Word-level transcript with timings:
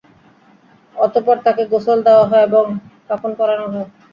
অতঃপর 0.95 1.37
তাকে 1.45 1.63
গোসল 1.71 1.99
দেওয়া 2.07 2.25
হয় 2.29 2.43
এবং 2.47 2.65
কাফন 3.09 3.31
পরানো 3.39 3.65
হয়। 3.73 3.87